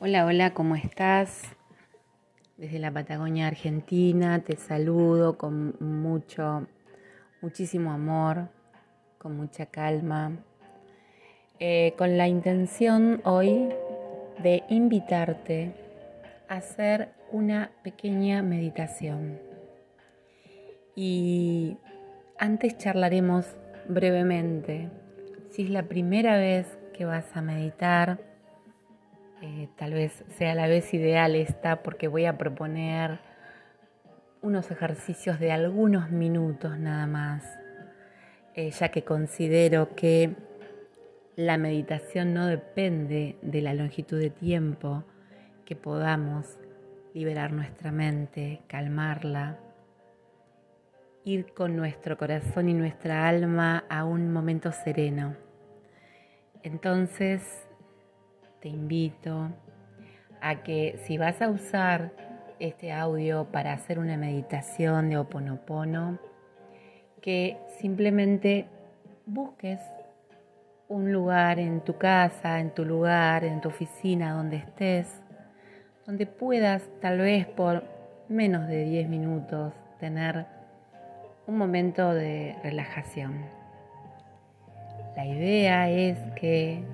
Hola, 0.00 0.26
hola, 0.26 0.54
¿cómo 0.54 0.76
estás? 0.76 1.42
Desde 2.56 2.78
la 2.78 2.92
Patagonia 2.92 3.48
Argentina 3.48 4.38
te 4.44 4.56
saludo 4.56 5.36
con 5.36 5.74
mucho, 5.80 6.68
muchísimo 7.40 7.90
amor, 7.90 8.48
con 9.18 9.36
mucha 9.36 9.66
calma, 9.66 10.36
eh, 11.58 11.94
con 11.98 12.16
la 12.16 12.28
intención 12.28 13.20
hoy 13.24 13.70
de 14.40 14.62
invitarte 14.68 15.74
a 16.48 16.58
hacer 16.58 17.08
una 17.32 17.72
pequeña 17.82 18.40
meditación. 18.40 19.40
Y 20.94 21.76
antes 22.38 22.78
charlaremos 22.78 23.46
brevemente 23.88 24.90
si 25.50 25.64
es 25.64 25.70
la 25.70 25.82
primera 25.82 26.36
vez 26.36 26.78
que 26.92 27.04
vas 27.04 27.36
a 27.36 27.42
meditar 27.42 28.27
eh, 29.40 29.68
tal 29.76 29.92
vez 29.92 30.24
sea 30.36 30.54
la 30.54 30.66
vez 30.66 30.92
ideal 30.94 31.36
esta 31.36 31.82
porque 31.82 32.08
voy 32.08 32.24
a 32.24 32.36
proponer 32.36 33.20
unos 34.42 34.70
ejercicios 34.70 35.38
de 35.38 35.52
algunos 35.52 36.10
minutos 36.10 36.78
nada 36.78 37.06
más, 37.06 37.44
eh, 38.54 38.70
ya 38.70 38.88
que 38.88 39.04
considero 39.04 39.94
que 39.94 40.34
la 41.36 41.56
meditación 41.56 42.34
no 42.34 42.46
depende 42.46 43.36
de 43.42 43.62
la 43.62 43.74
longitud 43.74 44.18
de 44.18 44.30
tiempo 44.30 45.04
que 45.64 45.76
podamos 45.76 46.58
liberar 47.14 47.52
nuestra 47.52 47.92
mente, 47.92 48.62
calmarla, 48.66 49.58
ir 51.24 51.52
con 51.52 51.76
nuestro 51.76 52.16
corazón 52.16 52.68
y 52.68 52.74
nuestra 52.74 53.28
alma 53.28 53.84
a 53.88 54.04
un 54.04 54.32
momento 54.32 54.72
sereno. 54.72 55.36
Entonces, 56.62 57.67
te 58.60 58.68
invito 58.68 59.50
a 60.40 60.62
que 60.62 60.98
si 61.04 61.18
vas 61.18 61.40
a 61.42 61.48
usar 61.48 62.12
este 62.58 62.92
audio 62.92 63.46
para 63.52 63.72
hacer 63.72 63.98
una 63.98 64.16
meditación 64.16 65.10
de 65.10 65.18
oponopono, 65.18 66.18
que 67.20 67.58
simplemente 67.80 68.66
busques 69.26 69.80
un 70.88 71.12
lugar 71.12 71.58
en 71.58 71.80
tu 71.80 71.98
casa, 71.98 72.60
en 72.60 72.70
tu 72.70 72.84
lugar, 72.84 73.44
en 73.44 73.60
tu 73.60 73.68
oficina, 73.68 74.32
donde 74.32 74.56
estés, 74.56 75.22
donde 76.06 76.26
puedas 76.26 76.82
tal 77.00 77.18
vez 77.18 77.46
por 77.46 77.84
menos 78.28 78.66
de 78.68 78.84
10 78.84 79.08
minutos 79.08 79.72
tener 80.00 80.46
un 81.46 81.58
momento 81.58 82.12
de 82.14 82.56
relajación. 82.62 83.44
La 85.16 85.26
idea 85.26 85.90
es 85.90 86.18
que 86.36 86.84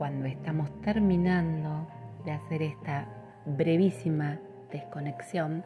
cuando 0.00 0.24
estamos 0.24 0.70
terminando 0.80 1.86
de 2.24 2.30
hacer 2.30 2.62
esta 2.62 3.06
brevísima 3.44 4.40
desconexión, 4.72 5.62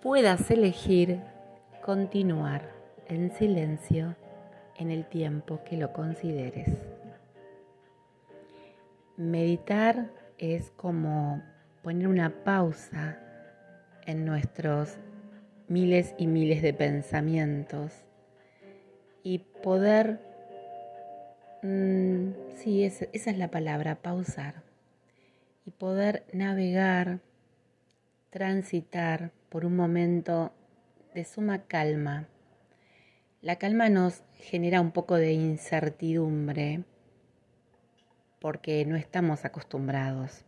puedas 0.00 0.50
elegir 0.50 1.20
continuar 1.84 2.70
en 3.06 3.30
silencio 3.32 4.16
en 4.78 4.90
el 4.90 5.04
tiempo 5.04 5.60
que 5.62 5.76
lo 5.76 5.92
consideres. 5.92 6.70
Meditar 9.18 10.08
es 10.38 10.70
como 10.70 11.42
poner 11.82 12.08
una 12.08 12.30
pausa 12.30 13.18
en 14.06 14.24
nuestros 14.24 14.96
miles 15.68 16.14
y 16.16 16.28
miles 16.28 16.62
de 16.62 16.72
pensamientos 16.72 17.92
y 19.22 19.40
poder 19.62 20.27
Mm, 21.62 22.30
sí, 22.54 22.84
esa 22.84 23.06
es 23.12 23.36
la 23.36 23.50
palabra, 23.50 23.96
pausar. 23.96 24.62
Y 25.66 25.70
poder 25.72 26.24
navegar, 26.32 27.20
transitar 28.30 29.32
por 29.48 29.64
un 29.64 29.74
momento 29.74 30.52
de 31.14 31.24
suma 31.24 31.64
calma. 31.64 32.28
La 33.42 33.56
calma 33.56 33.88
nos 33.88 34.22
genera 34.34 34.80
un 34.80 34.92
poco 34.92 35.16
de 35.16 35.32
incertidumbre 35.32 36.84
porque 38.40 38.84
no 38.84 38.96
estamos 38.96 39.44
acostumbrados 39.44 40.44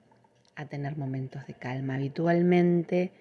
a 0.54 0.66
tener 0.66 0.96
momentos 0.96 1.46
de 1.46 1.54
calma. 1.54 1.96
Habitualmente 1.96 3.12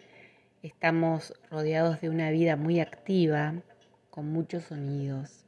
estamos 0.62 1.34
rodeados 1.50 2.02
de 2.02 2.10
una 2.10 2.30
vida 2.30 2.56
muy 2.56 2.80
activa, 2.80 3.56
con 4.10 4.32
muchos 4.32 4.66
sonidos, 4.66 5.46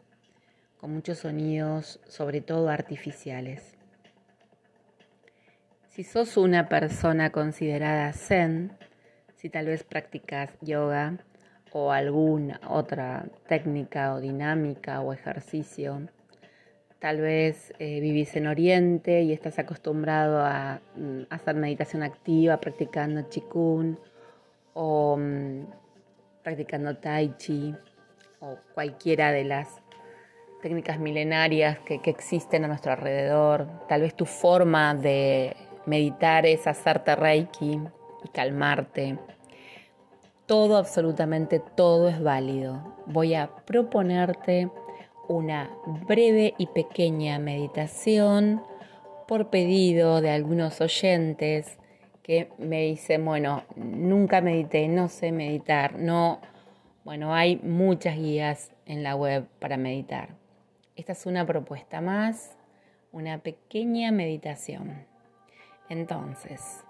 con 0.81 0.95
muchos 0.95 1.19
sonidos, 1.19 1.99
sobre 2.07 2.41
todo 2.41 2.69
artificiales. 2.69 3.77
Si 5.89 6.03
sos 6.03 6.37
una 6.37 6.67
persona 6.69 7.29
considerada 7.29 8.11
zen, 8.13 8.71
si 9.35 9.49
tal 9.49 9.67
vez 9.67 9.83
practicas 9.83 10.49
yoga 10.61 11.19
o 11.71 11.91
alguna 11.91 12.59
otra 12.67 13.25
técnica 13.47 14.15
o 14.15 14.19
dinámica 14.19 15.01
o 15.01 15.13
ejercicio, 15.13 16.09
tal 16.97 17.21
vez 17.21 17.73
eh, 17.77 17.99
vivís 17.99 18.35
en 18.35 18.47
Oriente 18.47 19.21
y 19.21 19.33
estás 19.33 19.59
acostumbrado 19.59 20.39
a, 20.43 20.81
mm, 20.95 21.23
hacer 21.29 21.55
meditación 21.55 22.01
activa 22.01 22.59
practicando 22.59 23.29
Qigong 23.29 23.99
o 24.73 25.15
mm, 25.15 25.65
practicando 26.41 26.97
Tai 26.97 27.37
Chi 27.37 27.75
o 28.39 28.57
cualquiera 28.73 29.31
de 29.31 29.43
las 29.43 29.80
técnicas 30.61 30.99
milenarias 30.99 31.79
que, 31.79 31.99
existen 32.05 32.63
a 32.63 32.67
nuestro 32.67 32.91
alrededor. 32.91 33.67
Tal 33.87 34.01
vez 34.01 34.15
tu 34.15 34.25
forma 34.25 34.95
de 34.95 35.55
meditar 35.85 36.45
es 36.45 36.67
hacerte 36.67 37.15
reiki 37.15 37.79
y 38.23 38.29
calmarte. 38.29 39.17
Todo, 40.45 40.77
absolutamente 40.77 41.59
todo 41.59 42.09
es 42.09 42.21
válido. 42.21 42.95
Voy 43.05 43.33
a 43.33 43.49
proponerte 43.65 44.69
una 45.27 45.69
breve 46.07 46.53
y 46.57 46.67
pequeña 46.67 47.39
meditación 47.39 48.61
por 49.27 49.49
pedido 49.49 50.21
de 50.21 50.29
algunos 50.29 50.81
oyentes 50.81 51.77
que 52.21 52.49
me 52.57 52.83
dicen, 52.83 53.25
bueno, 53.25 53.63
nunca 53.75 54.41
medité, 54.41 54.87
no 54.87 55.07
sé 55.07 55.31
meditar, 55.31 55.97
no, 55.97 56.39
bueno, 57.03 57.33
hay 57.33 57.55
muchas 57.57 58.17
guías 58.17 58.71
en 58.85 59.03
la 59.03 59.15
web 59.15 59.47
para 59.59 59.77
meditar. 59.77 60.40
Esta 60.95 61.13
es 61.13 61.25
una 61.25 61.45
propuesta 61.45 62.01
más, 62.01 62.57
una 63.11 63.37
pequeña 63.37 64.11
meditación. 64.11 65.05
Entonces, 65.87 66.83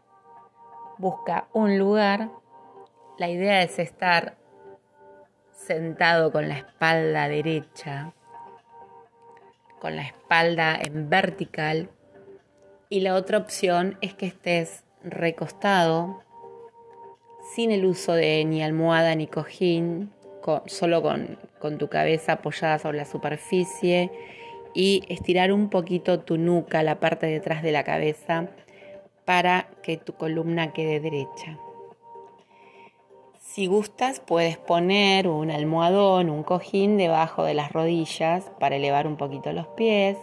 busca 0.97 1.47
un 1.53 1.77
lugar. 1.77 2.29
La 3.17 3.29
idea 3.29 3.61
es 3.61 3.77
estar 3.77 4.37
sentado 5.51 6.31
con 6.31 6.47
la 6.47 6.57
espalda 6.57 7.27
derecha, 7.27 8.13
con 9.79 9.95
la 9.95 10.03
espalda 10.03 10.79
en 10.81 11.09
vertical. 11.09 11.89
Y 12.89 13.01
la 13.01 13.13
otra 13.13 13.37
opción 13.37 13.97
es 14.01 14.15
que 14.15 14.25
estés 14.25 14.83
recostado, 15.03 16.23
sin 17.53 17.71
el 17.71 17.85
uso 17.85 18.13
de 18.13 18.43
ni 18.45 18.63
almohada 18.63 19.15
ni 19.15 19.27
cojín, 19.27 20.11
solo 20.65 21.01
con, 21.01 21.37
tu 21.77 21.87
cabeza 21.87 22.33
apoyada 22.33 22.79
sobre 22.79 22.97
la 22.97 23.05
superficie 23.05 24.11
y 24.73 25.03
estirar 25.09 25.51
un 25.51 25.69
poquito 25.69 26.19
tu 26.19 26.37
nuca, 26.37 26.83
la 26.83 26.99
parte 26.99 27.27
de 27.27 27.37
atrás 27.37 27.63
de 27.63 27.71
la 27.71 27.83
cabeza, 27.83 28.47
para 29.25 29.67
que 29.83 29.97
tu 29.97 30.13
columna 30.13 30.73
quede 30.73 30.99
derecha. 30.99 31.57
Si 33.39 33.67
gustas, 33.67 34.21
puedes 34.21 34.57
poner 34.57 35.27
un 35.27 35.51
almohadón, 35.51 36.29
un 36.29 36.43
cojín 36.43 36.97
debajo 36.97 37.43
de 37.43 37.53
las 37.53 37.73
rodillas 37.73 38.49
para 38.59 38.77
elevar 38.77 39.07
un 39.07 39.17
poquito 39.17 39.51
los 39.51 39.67
pies. 39.67 40.17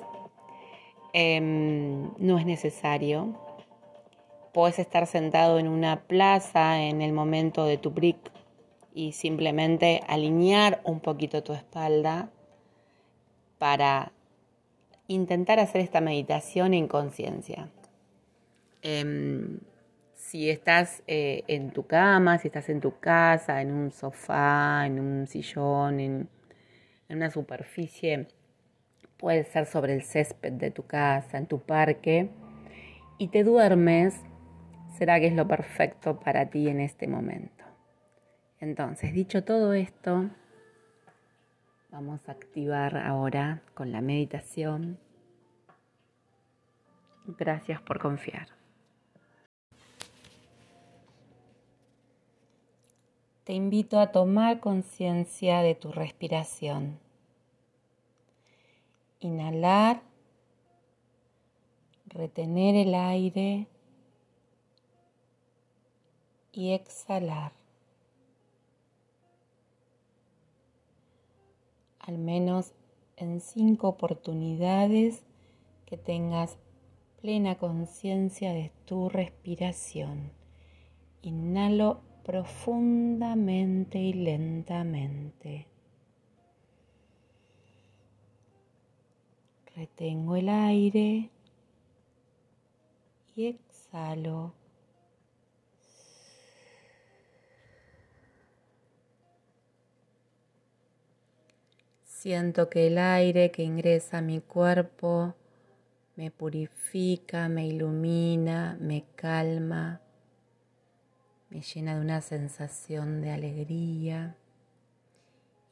Em, 1.13 2.11
no 2.17 2.39
es 2.39 2.47
necesario. 2.47 3.35
Puedes 4.55 4.79
estar 4.79 5.07
sentado 5.07 5.59
en 5.59 5.69
una 5.69 6.01
plaza 6.07 6.83
en 6.83 7.03
el 7.03 7.13
momento 7.13 7.67
de 7.67 7.77
tu 7.77 7.91
brick 7.91 8.38
y 8.95 9.13
simplemente 9.13 10.01
alinear 10.09 10.81
un 10.85 11.01
poquito 11.01 11.43
tu 11.43 11.53
espalda 11.53 12.31
para 13.59 14.13
intentar 15.09 15.59
hacer 15.59 15.81
esta 15.81 16.01
meditación 16.01 16.75
en 16.75 16.89
conciencia. 16.89 17.71
Em, 18.83 19.59
si 20.15 20.51
estás 20.51 21.03
eh, 21.07 21.43
en 21.49 21.71
tu 21.71 21.87
cama, 21.87 22.39
si 22.39 22.49
estás 22.49 22.69
en 22.69 22.81
tu 22.81 22.99
casa, 22.99 23.63
en 23.63 23.73
un 23.73 23.91
sofá, 23.91 24.85
en 24.87 25.01
un 25.01 25.27
sillón, 25.27 26.01
en, 26.01 26.29
en 27.09 27.17
una 27.17 27.31
superficie, 27.31 28.27
puede 29.17 29.45
ser 29.45 29.67
sobre 29.67 29.95
el 29.95 30.03
césped 30.03 30.53
de 30.53 30.71
tu 30.71 30.87
casa, 30.87 31.39
en 31.39 31.47
tu 31.47 31.61
parque, 31.61 32.29
y 33.19 33.29
te 33.29 33.43
duermes, 33.43 34.21
será 34.97 35.19
que 35.19 35.27
es 35.27 35.35
lo 35.35 35.49
perfecto 35.49 36.21
para 36.21 36.51
ti 36.51 36.69
en 36.69 36.81
este 36.81 37.09
momento. 37.09 37.65
Entonces, 38.61 39.13
dicho 39.13 39.45
todo 39.45 39.73
esto, 39.73 40.31
vamos 41.91 42.29
a 42.29 42.33
activar 42.33 42.97
ahora 42.97 43.63
con 43.75 43.93
la 43.93 44.01
meditación. 44.01 44.99
Gracias 47.27 47.81
por 47.83 48.01
confiar. 48.01 48.49
Te 53.45 53.53
invito 53.55 53.99
a 53.99 54.13
tomar 54.13 54.61
conciencia 54.61 55.63
de 55.63 55.75
tu 55.75 55.93
respiración. 55.93 56.99
Inhalar, 59.21 60.03
retener 62.07 62.75
el 62.75 62.95
aire 62.95 63.67
y 66.53 66.73
exhalar. 66.73 67.58
Al 72.09 72.17
menos 72.17 72.73
en 73.19 73.43
cinco 73.43 73.87
oportunidades 73.87 75.27
que 75.85 75.99
tengas 75.99 76.57
plena 77.21 77.59
conciencia 77.59 78.55
de 78.55 78.73
tu 78.87 79.11
respiración. 79.11 80.33
Inhalo 81.21 82.01
profundamente 82.25 83.99
y 83.99 84.15
lentamente. 84.15 85.67
Retengo 89.77 90.37
el 90.37 90.49
aire 90.49 91.29
y 93.37 93.45
exhalo. 93.49 94.58
Siento 102.21 102.69
que 102.69 102.89
el 102.89 102.99
aire 102.99 103.51
que 103.51 103.63
ingresa 103.63 104.19
a 104.19 104.23
mi 104.23 104.41
cuerpo 104.41 105.35
me 106.17 106.31
purifica, 106.31 107.49
me 107.49 107.67
ilumina, 107.67 108.77
me 108.81 109.05
calma 109.15 110.01
me 111.51 111.63
llena 111.63 111.95
de 111.95 112.01
una 112.01 112.21
sensación 112.21 113.23
de 113.23 113.31
alegría. 113.31 114.37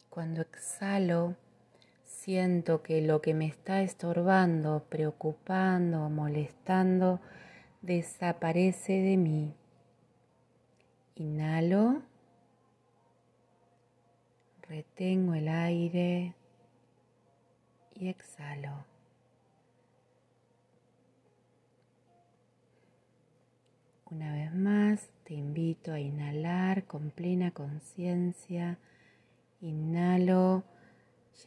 Cuando 0.08 0.40
exhalo, 0.40 1.36
siento 2.04 2.82
que 2.82 3.02
lo 3.02 3.20
que 3.20 3.34
me 3.34 3.46
está 3.46 3.82
estorbando, 3.82 4.86
preocupando, 4.88 6.08
molestando, 6.08 7.20
desaparece 7.82 8.94
de 8.94 9.16
mí. 9.18 9.54
Inhalo, 11.16 12.00
retengo 14.68 15.34
el 15.34 15.48
aire 15.48 16.34
y 17.94 18.08
exhalo. 18.08 18.84
Una 24.10 24.32
vez 24.32 24.54
más, 24.54 25.08
te 25.24 25.34
invito 25.34 25.92
a 25.92 26.00
inhalar 26.00 26.84
con 26.84 27.10
plena 27.10 27.50
conciencia. 27.50 28.78
Inhalo 29.60 30.64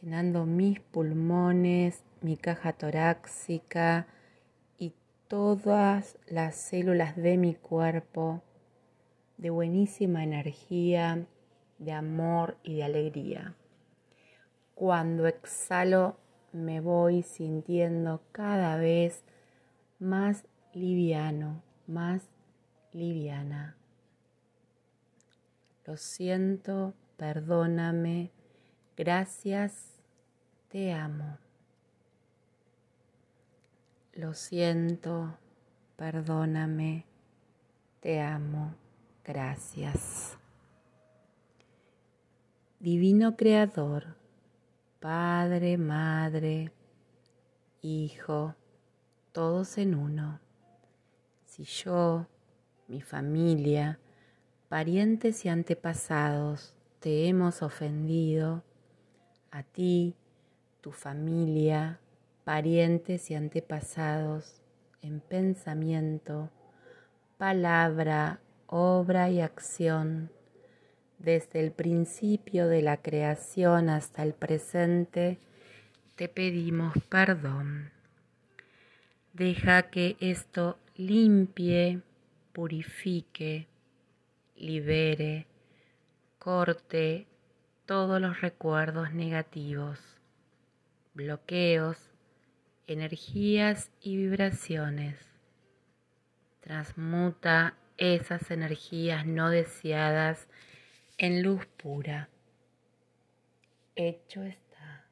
llenando 0.00 0.46
mis 0.46 0.80
pulmones, 0.80 2.02
mi 2.20 2.36
caja 2.36 2.72
torácica 2.72 4.06
y 4.78 4.92
todas 5.26 6.18
las 6.26 6.56
células 6.56 7.16
de 7.16 7.38
mi 7.38 7.54
cuerpo 7.54 8.42
de 9.38 9.50
buenísima 9.50 10.22
energía, 10.22 11.26
de 11.80 11.92
amor 11.92 12.56
y 12.62 12.76
de 12.76 12.84
alegría. 12.84 13.54
Cuando 14.76 15.26
exhalo 15.26 16.16
me 16.52 16.80
voy 16.80 17.22
sintiendo 17.22 18.22
cada 18.32 18.76
vez 18.76 19.24
más 19.98 20.44
liviano, 20.72 21.62
más 21.86 22.22
liviana. 22.92 23.76
Lo 25.84 25.96
siento, 25.96 26.94
perdóname, 27.16 28.30
gracias, 28.96 29.98
te 30.68 30.92
amo. 30.92 31.38
Lo 34.12 34.34
siento, 34.34 35.38
perdóname, 35.96 37.06
te 38.00 38.20
amo, 38.20 38.74
gracias. 39.24 40.39
Divino 42.82 43.36
Creador, 43.36 44.16
Padre, 45.00 45.76
Madre, 45.76 46.72
Hijo, 47.82 48.54
todos 49.32 49.76
en 49.76 49.94
uno. 49.94 50.40
Si 51.44 51.64
yo 51.64 52.26
mi 52.88 53.02
familia, 53.02 53.98
parientes 54.70 55.44
y 55.44 55.50
antepasados, 55.50 56.74
te 57.00 57.28
hemos 57.28 57.60
ofendido, 57.60 58.64
a 59.50 59.62
ti, 59.62 60.16
tu 60.80 60.92
familia, 60.92 62.00
parientes 62.44 63.30
y 63.30 63.34
antepasados, 63.34 64.62
en 65.02 65.20
pensamiento, 65.20 66.48
palabra, 67.36 68.40
obra 68.66 69.28
y 69.28 69.42
acción, 69.42 70.30
desde 71.20 71.60
el 71.60 71.70
principio 71.70 72.66
de 72.66 72.82
la 72.82 72.96
creación 72.96 73.88
hasta 73.88 74.22
el 74.22 74.34
presente, 74.34 75.38
te 76.16 76.28
pedimos 76.28 76.94
perdón. 77.08 77.92
Deja 79.32 79.90
que 79.90 80.16
esto 80.20 80.78
limpie 80.96 82.02
purifique, 82.52 83.68
libere, 84.56 85.46
corte 86.38 87.26
todos 87.86 88.20
los 88.20 88.40
recuerdos 88.40 89.12
negativos, 89.12 89.98
bloqueos, 91.14 91.96
energías 92.86 93.90
y 94.00 94.16
vibraciones. 94.16 95.16
Transmuta 96.60 97.76
esas 97.96 98.50
energías 98.50 99.26
no 99.26 99.50
deseadas 99.50 100.48
en 101.20 101.42
luz 101.42 101.64
pura. 101.66 102.28
Hecho 103.94 104.42
está. 104.42 105.04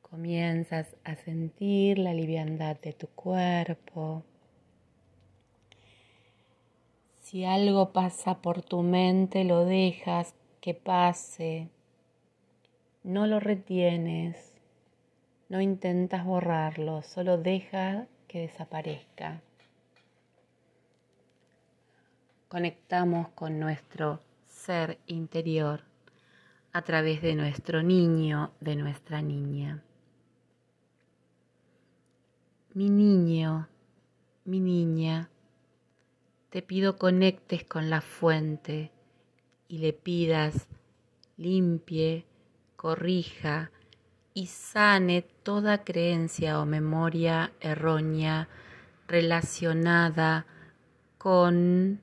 Comienzas 0.00 0.96
a 1.04 1.14
sentir 1.16 1.98
la 1.98 2.14
liviandad 2.14 2.80
de 2.80 2.94
tu 2.94 3.08
cuerpo 3.08 4.24
si 7.26 7.44
algo 7.44 7.92
pasa 7.92 8.40
por 8.40 8.62
tu 8.62 8.82
mente, 8.82 9.42
lo 9.42 9.64
dejas 9.64 10.36
que 10.60 10.74
pase. 10.74 11.70
No 13.02 13.26
lo 13.26 13.40
retienes. 13.40 14.54
No 15.48 15.60
intentas 15.60 16.24
borrarlo, 16.24 17.02
solo 17.02 17.36
deja 17.36 18.06
que 18.28 18.42
desaparezca. 18.42 19.42
Conectamos 22.56 23.28
con 23.34 23.60
nuestro 23.60 24.22
ser 24.46 24.98
interior 25.08 25.82
a 26.72 26.80
través 26.80 27.20
de 27.20 27.34
nuestro 27.34 27.82
niño, 27.82 28.50
de 28.60 28.76
nuestra 28.76 29.20
niña. 29.20 29.82
Mi 32.72 32.88
niño, 32.88 33.68
mi 34.46 34.60
niña, 34.60 35.28
te 36.48 36.62
pido 36.62 36.96
conectes 36.96 37.62
con 37.64 37.90
la 37.90 38.00
fuente 38.00 38.90
y 39.68 39.76
le 39.76 39.92
pidas 39.92 40.66
limpie, 41.36 42.24
corrija 42.76 43.70
y 44.32 44.46
sane 44.46 45.20
toda 45.20 45.84
creencia 45.84 46.58
o 46.58 46.64
memoria 46.64 47.52
errónea 47.60 48.48
relacionada 49.06 50.46
con 51.18 52.00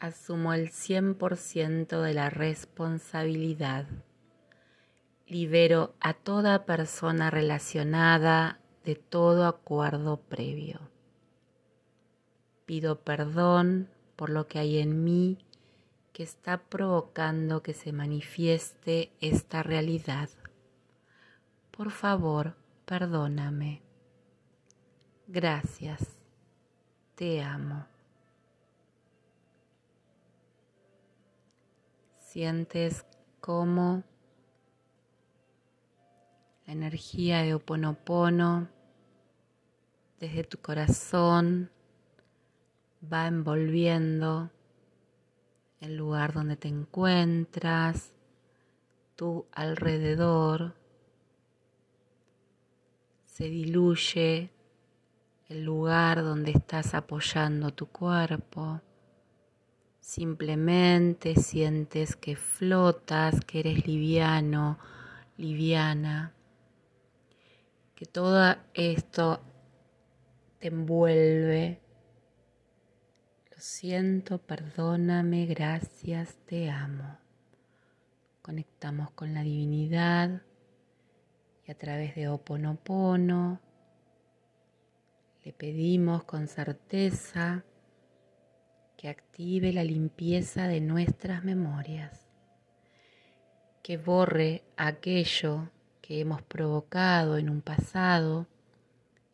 asumo 0.00 0.54
el 0.54 0.70
100% 0.70 2.00
de 2.00 2.14
la 2.14 2.30
responsabilidad 2.30 3.86
libero 5.26 5.94
a 6.00 6.14
toda 6.14 6.66
persona 6.66 7.30
relacionada 7.30 8.58
de 8.84 8.96
todo 8.96 9.46
acuerdo 9.46 10.16
previo. 10.16 10.80
Pido 12.66 13.00
perdón 13.00 13.88
por 14.16 14.30
lo 14.30 14.48
que 14.48 14.58
hay 14.58 14.78
en 14.78 15.04
mí 15.04 15.38
que 16.12 16.24
está 16.24 16.58
provocando 16.58 17.62
que 17.62 17.74
se 17.74 17.92
manifieste 17.92 19.12
esta 19.20 19.62
realidad. 19.62 20.28
Por 21.70 21.90
favor, 21.92 22.56
perdóname. 22.84 23.82
Gracias. 25.28 26.00
Te 27.14 27.40
amo. 27.42 27.86
Sientes 32.32 33.06
cómo 33.40 34.04
energía 36.64 37.42
de 37.42 37.54
Oponopono 37.54 38.68
desde 40.20 40.44
tu 40.44 40.58
corazón 40.58 41.72
va 43.02 43.26
envolviendo 43.26 44.48
el 45.80 45.96
lugar 45.96 46.32
donde 46.32 46.56
te 46.56 46.68
encuentras, 46.68 48.14
tu 49.16 49.46
alrededor, 49.50 50.76
se 53.26 53.48
diluye 53.48 54.50
el 55.48 55.64
lugar 55.64 56.22
donde 56.22 56.52
estás 56.52 56.94
apoyando 56.94 57.72
tu 57.72 57.86
cuerpo. 57.86 58.80
Simplemente 60.10 61.36
sientes 61.36 62.16
que 62.16 62.34
flotas, 62.34 63.44
que 63.44 63.60
eres 63.60 63.86
liviano, 63.86 64.76
liviana, 65.36 66.34
que 67.94 68.06
todo 68.06 68.56
esto 68.74 69.40
te 70.58 70.66
envuelve. 70.66 71.80
Lo 73.52 73.56
siento, 73.58 74.38
perdóname, 74.38 75.46
gracias, 75.46 76.34
te 76.44 76.68
amo. 76.68 77.16
Conectamos 78.42 79.12
con 79.12 79.32
la 79.32 79.42
divinidad 79.42 80.42
y 81.64 81.70
a 81.70 81.78
través 81.78 82.16
de 82.16 82.26
Oponopono 82.26 83.60
le 85.44 85.52
pedimos 85.52 86.24
con 86.24 86.48
certeza 86.48 87.64
que 89.00 89.08
active 89.08 89.72
la 89.72 89.82
limpieza 89.82 90.68
de 90.68 90.82
nuestras 90.82 91.42
memorias, 91.42 92.28
que 93.82 93.96
borre 93.96 94.62
aquello 94.76 95.70
que 96.02 96.20
hemos 96.20 96.42
provocado 96.42 97.38
en 97.38 97.48
un 97.48 97.62
pasado, 97.62 98.46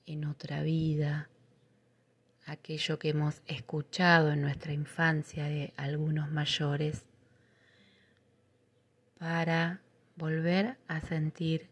en 0.06 0.24
otra 0.24 0.62
vida, 0.62 1.28
aquello 2.44 3.00
que 3.00 3.08
hemos 3.08 3.42
escuchado 3.48 4.30
en 4.30 4.42
nuestra 4.42 4.72
infancia 4.72 5.46
de 5.46 5.74
algunos 5.76 6.30
mayores, 6.30 7.04
para 9.18 9.80
volver 10.14 10.78
a 10.86 11.00
sentir 11.00 11.68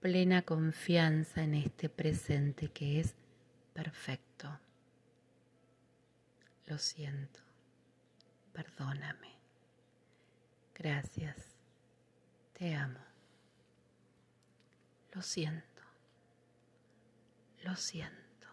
plena 0.00 0.42
confianza 0.42 1.44
en 1.44 1.54
este 1.54 1.88
presente 1.88 2.66
que 2.66 2.98
es 2.98 3.14
perfecto. 3.74 4.61
Lo 6.66 6.78
siento, 6.78 7.40
perdóname, 8.52 9.34
gracias, 10.74 11.36
te 12.54 12.74
amo, 12.74 13.00
lo 15.12 15.20
siento, 15.22 15.82
lo 17.64 17.76
siento, 17.76 18.48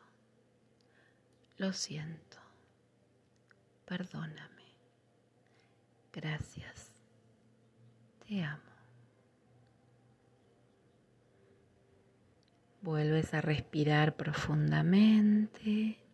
lo 1.57 1.71
siento, 1.71 2.37
perdóname, 3.85 4.65
gracias, 6.11 6.91
te 8.27 8.43
amo. 8.43 8.63
Vuelves 12.81 13.33
a 13.33 13.41
respirar 13.41 14.15
profundamente. 14.15 16.08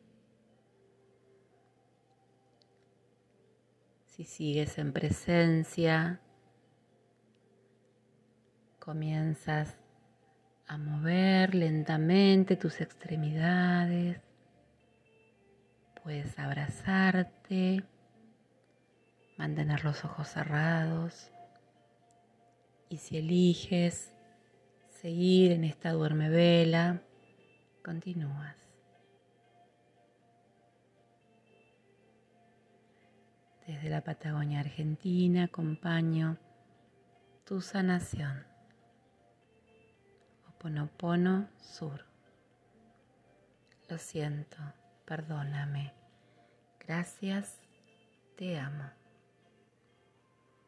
Si 4.15 4.23
sigues 4.23 4.77
en 4.77 4.93
presencia, 4.93 6.21
comienzas 8.79 9.75
a 10.67 10.77
mover 10.77 11.53
lentamente 11.53 12.55
tus 12.55 12.79
extremidades. 12.79 14.21
Puedes 16.01 16.39
abrazarte, 16.39 17.83
mantener 19.35 19.83
los 19.83 20.05
ojos 20.05 20.29
cerrados 20.29 21.29
y 22.87 22.99
si 22.99 23.17
eliges 23.17 24.13
seguir 24.91 25.51
en 25.51 25.65
esta 25.65 25.91
duerme 25.91 26.29
vela, 26.29 27.01
continúas. 27.83 28.64
Desde 33.65 33.89
la 33.89 34.01
Patagonia 34.01 34.59
Argentina 34.59 35.45
acompaño 35.45 36.37
tu 37.45 37.61
sanación. 37.61 38.45
Oponopono 40.49 41.49
Sur. 41.59 42.05
Lo 43.89 43.97
siento, 43.97 44.57
perdóname. 45.05 45.93
Gracias, 46.79 47.59
te 48.35 48.59
amo. 48.59 49.04